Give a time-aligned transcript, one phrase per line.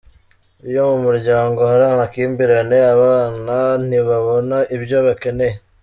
[0.69, 3.55] Iyo mu muryango hari amakimbirane, abana
[3.87, 5.55] ntibabona ibyo bakeneye.